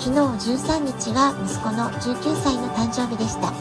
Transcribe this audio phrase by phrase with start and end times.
[0.00, 3.52] 昨日13日は息子の19歳の誕生日でした。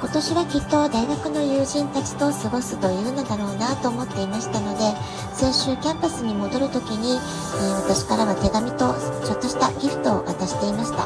[0.00, 4.96] 今年はきっと大学の友人たちと過ごすというのだろうなと思っていましたので、
[5.34, 8.96] 先週キャンパスに戻る時に、えー、私からは手紙と
[9.28, 11.04] ちょっとしたギフトを渡していました。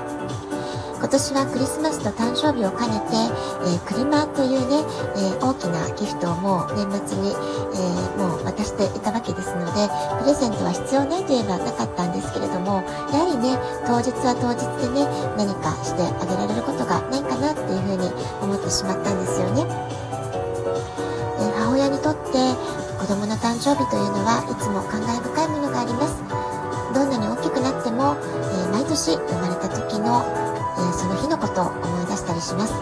[1.00, 3.16] 今年はクリスマスと誕生日を兼ねて、
[3.64, 4.84] えー、クリマというね、
[5.16, 9.88] えー、大きなギフトをもう年末に、えー、もう渡していたわけですので、
[10.20, 12.84] プレゼントは必要ないといえばなかったんですけれども、
[13.16, 13.56] やはりね、
[13.88, 15.08] 当日は当日でね、
[15.40, 18.04] 何かしてあげられることがないかなっていうふうに
[18.44, 19.64] 思ってしまったんですよね。
[21.40, 22.36] え母親にとって
[23.00, 26.20] 子供の誕生日というのはいつも感慨深いものがあります。
[26.92, 28.20] どんなに大きくなっても、
[28.52, 32.74] え毎年生まれた時のえその日のことを思い出したりします。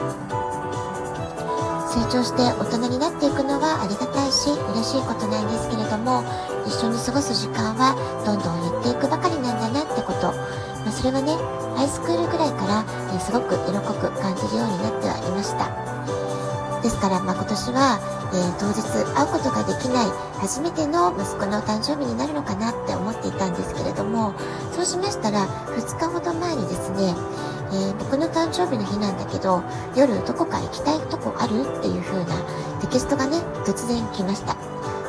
[1.88, 6.22] 成長して大人になっていくのはありがたいし嬉しいことなんですけれども
[6.66, 10.30] 一緒に過ごす時間はどんどん減っていくばかりなんだなってこと、
[10.84, 11.32] まあ、それはね
[11.74, 12.82] ハイスクールぐらいから、
[13.14, 15.88] えすごく色濃く感じるようになってはいました。
[16.82, 17.98] ですから、まあ、今年は、
[18.34, 18.82] えー、当日
[19.14, 20.06] 会うことができない
[20.38, 24.34] 初めての息子の誕生日になるのかなって思っていたんですけれども
[24.74, 27.14] そうしましたら2日ほど前にですね
[27.70, 29.62] えー、僕の誕生日の日なんだけど、
[29.94, 31.62] 夜どこか行きたいとこある？
[31.62, 32.36] っていう風な
[32.80, 34.56] テキストがね、突然来ました。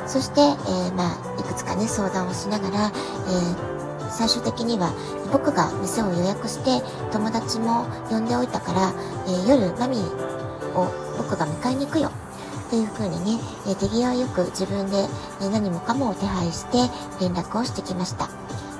[0.08, 4.92] そして、えー、まあ、いくつかね、相談をしながら、えー、最終的には
[5.32, 8.92] 僕が店を予約して友達も呼んでおいたから、
[9.28, 10.88] えー、夜マミーを
[11.18, 15.08] 僕が迎えに行くよっていう風にね、え手際よく自分で、
[15.42, 16.78] え何もかもを手配して
[17.20, 18.30] 連絡をしてきました。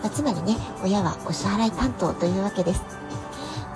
[0.04, 2.99] ま、つまりね、親はお支払い担当というわけです。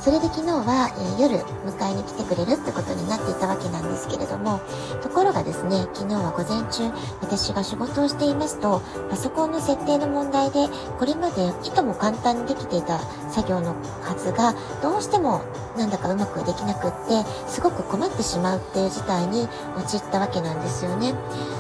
[0.04, 4.60] それで昨日は、えー、夜迎えに来てくれるってことになっていたわけなんですけれども、
[5.02, 6.92] ところがですね、昨日は午前中、
[7.22, 10.68] 私が仕事をしていますと、パソコンの設定の問題で、
[11.00, 13.00] これまでいとも簡単にできていた
[13.32, 15.40] 作業のはずが、どうしても
[15.78, 19.48] なんだかうまくできなくって、すごく困ってしまうっていう事態に
[19.78, 21.16] 陥ったわけなんですよね。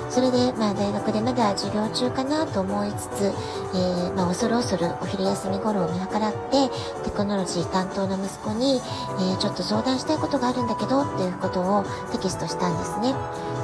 [0.09, 3.33] それで、まあ、大学でまだ授業中かなと思いつつ、
[3.73, 6.69] えー、まあ、恐る恐るお昼休み頃を見計らって、
[7.13, 13.13] クノロジー担当の息子に、えー、ちょっと相談したいことがあるんだけど、っていうことをテキストしたんですね。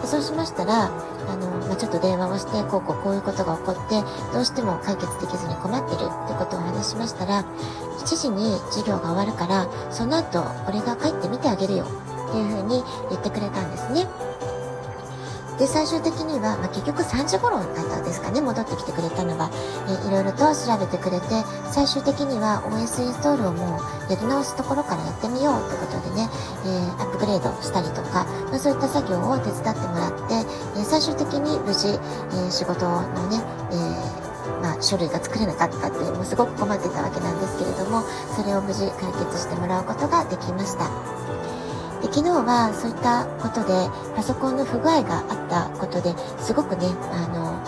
[0.02, 4.02] でそうしましたら、あの、まあ、ちょっと電話をして、こうこうこういうことが起こって、
[4.34, 7.44] どうしても解決できずに困ってるってことを話しましたら、
[8.00, 14.08] 7時に授業が終わるから、その後、俺が帰ってみてあげるよ、っていうふうに言ってくれたんですね。
[15.60, 19.52] で、最終的には、まあ、結局3時頃だったんですかね、戻ってきてくれたのは、
[19.88, 26.30] えー、いろいろと調べてくれて、最終的には OS インストールをもうやり直すところからやってみようということでね、
[26.64, 30.48] えー、アップグレードしたりとか、まあ、そういった作業を手伝ってもらって、
[30.80, 33.44] えー、最終的に無事、え仕事のね、
[33.76, 34.30] え
[34.64, 38.02] まあ、書類が作れなかったってもうすごく困ってたわけなんですけれども
[38.36, 41.19] それを無事解決してもらうことができました。
[42.12, 47.64] 昨日はそういったことでパソコンの不具合があったことですごくねあの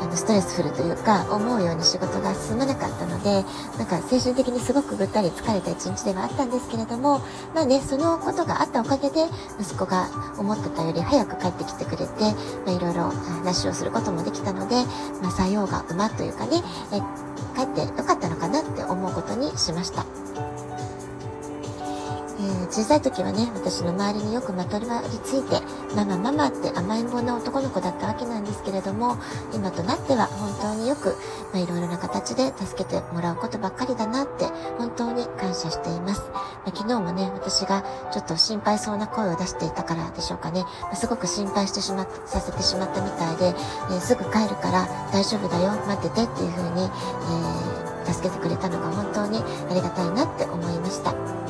[0.00, 3.42] あのストレスフルというか思うように仕事が進まなかったので
[3.78, 7.18] なんか精神的にすごくぐったり疲れた一日ではあったんですけれども
[7.54, 9.26] まあねそのことがあったおかげで
[9.60, 10.08] 息子が
[10.38, 12.30] 思ってたより早く帰ってきてくれて、
[12.70, 14.76] いろいろ話をすることもできたので、
[15.20, 16.62] まあ、作用が馬というかね
[16.92, 17.00] え
[17.56, 20.59] 帰ってよかったのかなって思うことにしました。
[22.40, 24.86] えー、小さい時はね、私の周りによくまとり
[25.22, 25.60] ついて、
[25.94, 29.18] ママママって甘えん坊な男の子だったわけなんですけれども、
[29.52, 31.16] 今となっては本当によく、
[31.52, 34.46] まあ、いろいろな形で助けてもらうことばっかりだなって、
[34.78, 36.22] 本当に感謝しています。
[36.32, 51.49] まあ、昨日もね、私がちょっと心配そうな声を出していたからでしょうかね、まあ、すごく心配してしま、させてしまったみたいで、えー、すぐ帰るから大丈夫だよ、待っててっていう風に、えー、助けてくれたのが本当にありがたいなって思いました。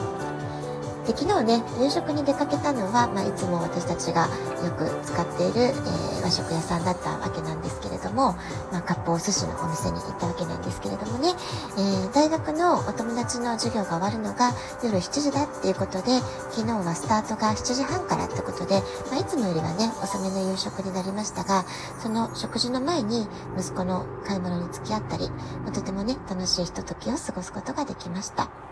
[1.11, 4.29] で昨日ね夕食に出かけたのは、まあ、いつも私たちが
[4.62, 8.35] よく使っている、えー、和食屋さんだったわけなんですけれども、
[8.71, 11.35] まあ、割烹寿司のお店に行ったわけなんですけれどもね、
[11.77, 14.53] えー、大学のお友達の授業が終わるのが
[14.85, 16.21] 夜7時だっていうことで
[16.55, 18.79] 昨日はスタートが7時半からってことで、
[19.11, 21.65] まあ、いつもよりはね遅めの夕食になりましたが
[21.99, 23.27] その食事の前に
[23.59, 25.29] 息子の買い物に付き合ったり、
[25.65, 28.70] まあ、とてもね楽しいひとときを過ごすことができました。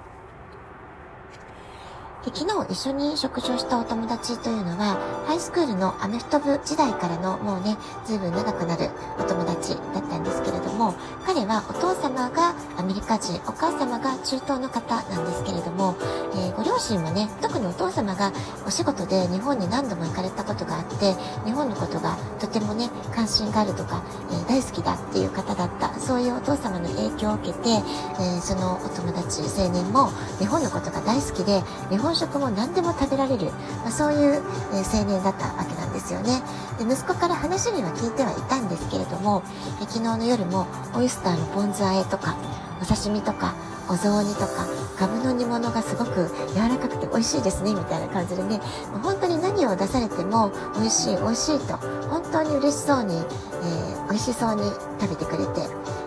[2.29, 10.95] で昨日一緒に食事をしたお友達というのは、ハイスクールのアメフト部時代からのもうね、ずいぶん長くなるお友達だったんですけれども、
[11.29, 15.95] 彼はお父様がアメリカ人、お母様が中東の方なんですけれども、
[16.33, 18.33] えー、ご両親もね、特にお父様が
[18.67, 21.13] お仕事で日本に何度も行かれたことがあって、
[21.45, 30.09] 日本のことがとてもね、関心があるとか、えー、大好きだっていう方だった、そういうお父様の影響を受けて、えー、そのお友達、青年も
[30.39, 31.61] 日本のことが大好きで、
[31.91, 33.53] 日本食も何でも食べられる、
[33.85, 34.43] まあ、そういう、
[34.73, 36.43] え青年だったわけなんですよね。
[36.79, 39.43] で息子から話には聞いてはいたんですけれども、
[39.81, 42.37] 昨日の夜もオイスターのポン酢和えとか、
[42.81, 43.55] お刺身とか、
[43.91, 44.67] お雑煮とか、
[44.99, 48.61] かぶの煮物がすごく柔らかくて美味しいですね、みたいな感じでね、
[49.03, 51.77] 本当に何を出されても美味しい、美味しいと、
[52.09, 54.63] 本当に嬉しそうに、えー、美味しそうに
[55.01, 55.63] 食べてくれて、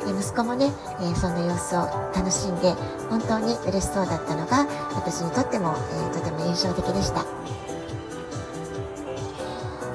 [0.07, 2.75] 息子もね、えー、そんな様子を楽しんで、
[3.09, 5.73] 本当に嬉しそうだったのが、私にとっても、
[6.13, 7.40] えー、とても印象的でした。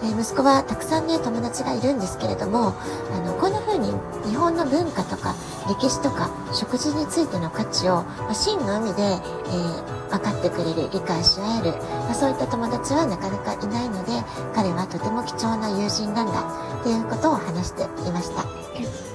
[0.07, 2.75] え息子はたくさんね友達がいるんですけれども
[3.13, 3.91] あのこんな風に
[4.25, 5.35] 日本の文化とか
[5.69, 11.71] 歴史とか食事についての価値を、まあ、真の意味で、えー、分かってくれる理解し合える、
[12.07, 14.13] まあ、そういった友達はなかなかいないので
[14.55, 19.06] 彼はとても貴重な友人なんだっていうことを話していました。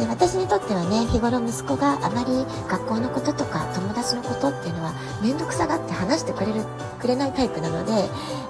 [0.00, 6.64] で私にとってはね日頃息子があまり学校のこととか友達のことっていうのは面倒くさがって話してくれる
[6.98, 7.92] くれないタイプなので、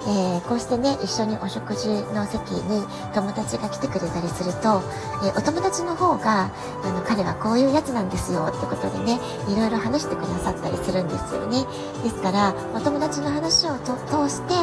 [0.07, 4.81] えー、こうしてね一緒にお食事の席に友達が来てくれたりすると、
[5.27, 6.51] えー、お友達の方が
[6.83, 9.19] あの彼はこういうやつなんですよってことでね
[9.49, 11.65] いろいろ話してくださったりするんですよね。
[12.03, 14.53] ですからお友達の話を通して、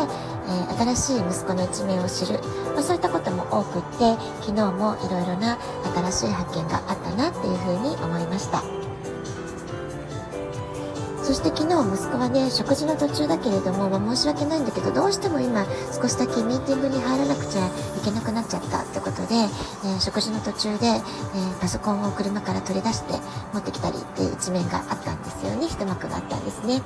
[0.49, 2.41] えー、新しい息子の一面を知る、
[2.75, 5.59] まあ、そういったことも多くって昨日もいろいろな
[6.11, 8.63] 新しい発見があったなっていうふうに思いました。
[11.29, 17.71] そして昨日息子はね食事の途中だけれども、まあ、申し訳ないんだけどどうしても今少しだけミーティングに入らなくちゃい
[18.03, 19.35] けなくなっちゃったってことで、
[19.85, 23.13] えー、食事の途中で、えー、パソコンを車から取り出して
[23.53, 25.67] 持ってきたりっていう一面があったんですよね。
[25.69, 26.81] 一幕があったんですね。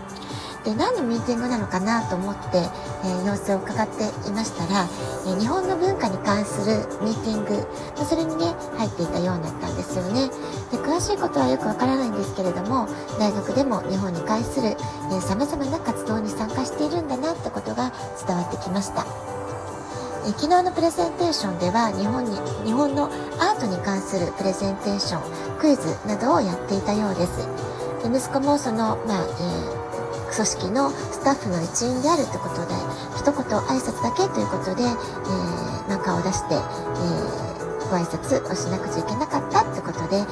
[0.65, 4.87] で何のミーティングなのかなと思って、えー、様子を伺っていましたら、
[5.27, 7.67] え、日本の文化に関するミーティング、
[7.99, 10.31] ま、それにね入っていたようになったんですよね。
[10.71, 12.89] で詳しいことはよくわからないんですけれども
[13.19, 14.77] 大学でも日本に関する
[15.21, 17.93] さまざまな活動に参加しているんだなってことが
[18.27, 19.05] 伝わってきました。
[20.25, 23.07] え昨日のプレゼンテーションでは日本に日本の
[23.41, 27.49] アートに関するプレゼンテーションクイズなどをやっていたようです。
[28.05, 29.27] 息子もその、まあ
[29.75, 29.82] えー
[30.33, 32.73] 組織のスタッフの一員であるということで
[33.21, 33.35] 一言
[33.69, 40.27] 挨拶だけということで、えー、なんかを出して、えー、ご挨拶をしなくちゃいけなかったってことで、えー、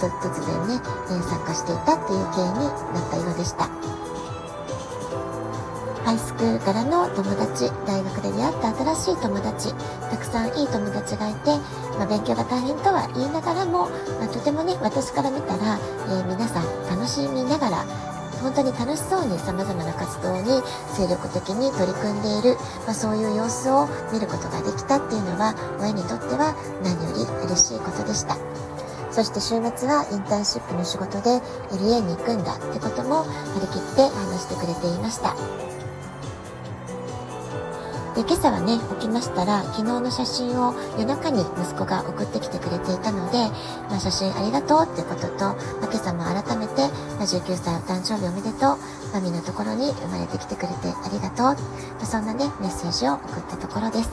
[0.00, 3.68] 突然ね、え、参加していたっていう経緯になったようでした。
[6.04, 9.72] ハイスクールからの友達、大学で出会った新しい友達、
[10.10, 11.50] たくさんいい友達がいて、
[11.96, 13.88] まあ、勉強が大変とは言いながらも、
[14.18, 15.78] まあ、とてもね、私から見たら、
[16.08, 18.11] えー、皆さん楽しみながら、
[18.42, 20.62] 本当に楽しそうにさまざまな活動に
[20.94, 28.36] 精力的に取り組んでいる、まあ、そういう様子を見ることができたっていうのは親にとっては何より嬉しいことでした。
[29.12, 31.38] そして週末はインターンシップの仕事で
[31.70, 35.81] LA に行くんだってことも張り切って話してくれていました。
[38.14, 43.48] で今朝はね起きましたら昨日の写真を夜中に息子が送ってきてくれていたので、
[43.88, 48.78] まあ、写真ありがとうってことと、まあ、今朝も改めて、まあ、19歳お誕生日おめでとう
[49.12, 54.10] マミのところに生まれてきてくれてありがとう、まあ、そんなねメッセージを送ったところです。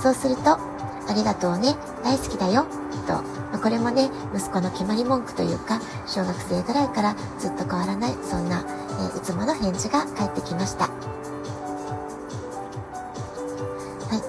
[0.00, 2.64] そうするとありがとうね大好きだよ
[3.10, 10.99] と、まあ、これもね息子の決まり文句というか小学生ぐらいからずっと変わらないそんな、えー、いつもの返事が返ってきました。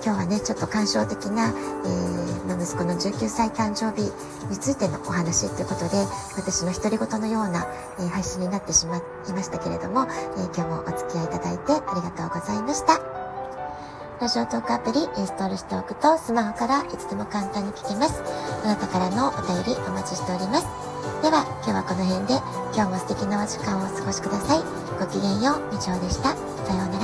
[0.04, 4.10] 今日はね、ちょっと感傷的な、えー、ま息子の19歳誕生日
[4.50, 6.02] についてのお話ということで、
[6.36, 7.68] 私の独り言のような、
[8.00, 13.00] えー、配信になってしまいましたけれども、えー、今日もお付き合いいただいてありがとうございました。
[14.20, 18.22] ラジオトークアプリインストールしておくとスマホからいつでも簡単に聞けます。
[18.64, 20.68] あなたからのお便りお待ちしております。
[21.22, 22.34] では、今日はこの辺で
[22.74, 24.64] 今日も素敵なお時間をお過ごしください。
[25.00, 27.01] ごきげんよう、みちょうでしたさようなら。